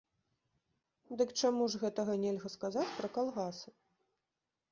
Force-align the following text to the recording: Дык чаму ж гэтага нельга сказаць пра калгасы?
Дык 1.19 1.33
чаму 1.41 1.63
ж 1.73 1.81
гэтага 1.83 2.13
нельга 2.23 2.49
сказаць 2.55 2.89
пра 2.97 3.07
калгасы? 3.17 3.69